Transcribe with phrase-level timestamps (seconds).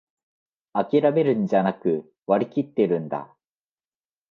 [0.73, 3.31] あきらめるんじゃなく、割りきってるんだ